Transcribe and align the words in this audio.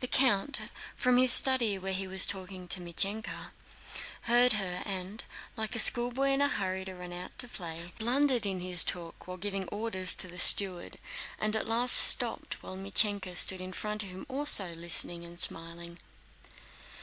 The 0.00 0.06
count, 0.06 0.60
from 0.94 1.16
his 1.16 1.32
study 1.32 1.78
where 1.78 1.94
he 1.94 2.06
was 2.06 2.26
talking 2.26 2.68
to 2.68 2.80
Mítenka, 2.82 3.50
heard 4.24 4.52
her 4.52 4.82
and, 4.84 5.24
like 5.56 5.74
a 5.74 5.78
schoolboy 5.78 6.32
in 6.32 6.42
a 6.42 6.48
hurry 6.48 6.84
to 6.84 6.94
run 6.94 7.14
out 7.14 7.30
to 7.38 7.48
play, 7.48 7.94
blundered 7.98 8.44
in 8.44 8.60
his 8.60 8.84
talk 8.84 9.26
while 9.26 9.38
giving 9.38 9.66
orders 9.68 10.14
to 10.16 10.28
the 10.28 10.38
steward, 10.38 10.98
and 11.38 11.56
at 11.56 11.64
last 11.66 11.96
stopped, 11.96 12.62
while 12.62 12.76
Mítenka 12.76 13.34
stood 13.34 13.62
in 13.62 13.72
front 13.72 14.02
of 14.02 14.10
him 14.10 14.26
also 14.28 14.74
listening 14.74 15.24
and 15.24 15.40
smiling. 15.40 15.96